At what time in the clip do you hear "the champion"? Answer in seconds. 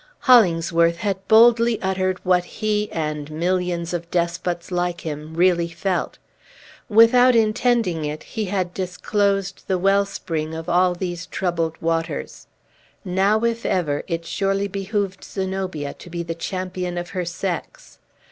16.23-16.97